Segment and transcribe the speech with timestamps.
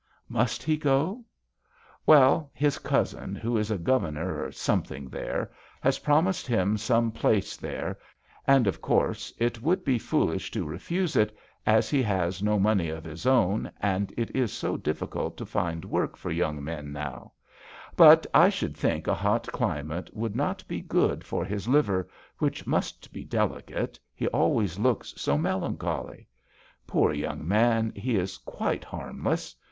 [0.29, 1.23] "Must he go?"
[2.07, 4.17] Well, his cousin, who is a THE VIOLIN OBBLIGATO.
[4.17, 7.99] 79 governor or something there, has promised him some place there,
[8.47, 11.37] and of course it would be foolish to refuse it
[11.67, 15.85] as he has no money of his own and it is so dffficult to find
[15.85, 17.33] work for young men now;
[17.95, 22.09] but I should think a hot climate would not be good for his liver,
[22.39, 26.27] which must be delicate, he always looks so melancholy.
[26.87, 27.93] Poor young man!
[27.95, 29.55] he is quite harmless.